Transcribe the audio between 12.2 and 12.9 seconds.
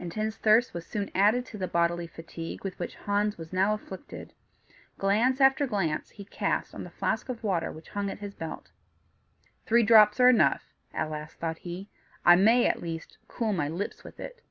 "I may, at